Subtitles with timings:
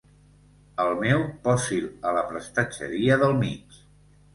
[0.83, 3.85] El meu, posi'l a la prestatgeria del mig.